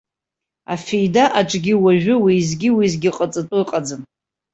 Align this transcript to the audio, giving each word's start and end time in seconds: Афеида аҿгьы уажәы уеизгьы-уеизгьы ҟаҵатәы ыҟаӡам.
Афеида 0.73 1.23
аҿгьы 1.39 1.73
уажәы 1.83 2.15
уеизгьы-уеизгьы 2.23 3.09
ҟаҵатәы 3.17 3.57
ыҟаӡам. 3.61 4.01